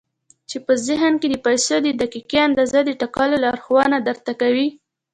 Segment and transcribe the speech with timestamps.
[0.49, 4.67] چې په ذهن کې د پيسو د دقيقې اندازې د ټاکلو لارښوونه درته کوي.